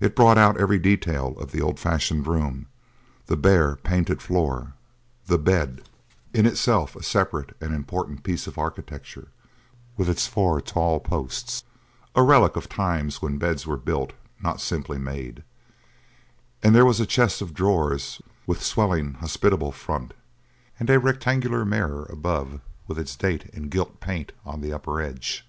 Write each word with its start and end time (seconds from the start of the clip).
It 0.00 0.16
brought 0.16 0.36
out 0.38 0.56
every 0.58 0.80
detail 0.80 1.38
of 1.38 1.52
the 1.52 1.62
old 1.62 1.78
fashioned 1.78 2.26
room 2.26 2.66
the 3.26 3.36
bare, 3.36 3.76
painted 3.76 4.20
floor; 4.20 4.72
the 5.26 5.38
bed, 5.38 5.88
in 6.34 6.46
itself 6.46 6.96
a 6.96 7.02
separate 7.04 7.56
and 7.60 7.72
important 7.72 8.24
piece 8.24 8.48
of 8.48 8.58
architecture 8.58 9.28
with 9.96 10.08
its 10.08 10.26
four 10.26 10.60
tall 10.60 10.98
posts, 10.98 11.62
a 12.16 12.24
relic 12.24 12.56
of 12.56 12.64
the 12.64 12.68
times 12.74 13.22
when 13.22 13.38
beds 13.38 13.68
were 13.68 13.76
built, 13.76 14.14
not 14.42 14.60
simply 14.60 14.98
made; 14.98 15.44
and 16.60 16.74
there 16.74 16.84
was 16.84 16.98
a 16.98 17.06
chest 17.06 17.40
of 17.40 17.54
drawers 17.54 18.20
with 18.48 18.60
swelling, 18.64 19.14
hospitable 19.14 19.70
front, 19.70 20.12
and 20.80 20.90
a 20.90 20.98
rectangular 20.98 21.64
mirror 21.64 22.04
above 22.10 22.60
with 22.88 22.98
its 22.98 23.14
date 23.14 23.44
in 23.52 23.68
gilt 23.68 24.00
paint 24.00 24.32
on 24.44 24.60
the 24.60 24.72
upper 24.72 25.00
edge. 25.00 25.46